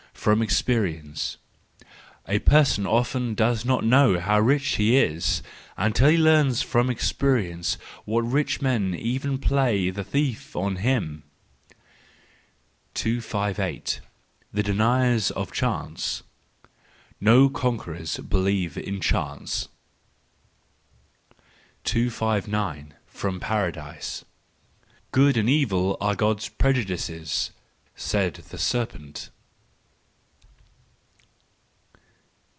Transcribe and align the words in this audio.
From 0.13 0.43
Experience 0.43 1.37
.—A 2.27 2.37
person 2.39 2.85
often 2.85 3.33
does 3.33 3.65
not 3.65 3.83
know 3.83 4.19
how 4.19 4.39
rich 4.39 4.75
he 4.75 4.95
is, 4.95 5.41
until 5.77 6.09
he 6.09 6.15
learns 6.17 6.61
from 6.61 6.91
experience 6.91 7.79
what 8.05 8.21
rich 8.21 8.61
men 8.61 8.93
even 8.93 9.39
play 9.39 9.89
the 9.89 10.03
thief 10.03 10.55
on 10.55 10.75
him. 10.75 11.23
258. 12.93 14.01
The 14.53 14.61
Deniers 14.61 15.31
of 15.31 15.51
Chance 15.51 16.21
.—No 17.19 17.49
conqueror 17.49 18.03
believes 18.29 18.77
in 18.77 19.01
chance. 19.01 19.69
259. 21.83 22.93
From 23.07 23.39
Paradise. 23.39 24.23
—"Good 25.11 25.35
and 25.35 25.49
Evil 25.49 25.97
are 25.99 26.13
God's 26.15 26.47
prejudices 26.47 27.49
"—said 27.95 28.35
the 28.35 28.59
serpent. 28.59 29.31